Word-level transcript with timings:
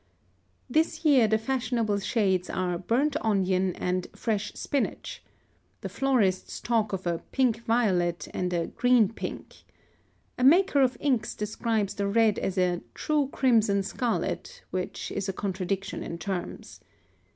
This 0.67 1.05
year 1.05 1.27
the 1.27 1.37
fashionable 1.37 1.99
shades 1.99 2.49
are 2.49 2.79
"burnt 2.79 3.15
onion" 3.21 3.75
and 3.75 4.07
"fresh 4.15 4.51
spinach." 4.55 5.23
The 5.81 5.89
florists 5.89 6.59
talk 6.59 6.91
of 6.91 7.05
a 7.05 7.19
"pink 7.31 7.59
violet" 7.65 8.27
and 8.33 8.51
a 8.51 8.65
"green 8.65 9.09
pink." 9.09 9.57
A 10.39 10.43
maker 10.43 10.81
of 10.81 10.97
inks 10.99 11.35
describes 11.35 11.93
the 11.93 12.07
red 12.07 12.39
as 12.39 12.57
a 12.57 12.81
"true 12.95 13.29
crimson 13.31 13.83
scarlet," 13.83 14.63
which 14.71 15.11
is 15.11 15.29
a 15.29 15.33
contradiction 15.33 16.01
in 16.01 16.17
terms. 16.17 16.79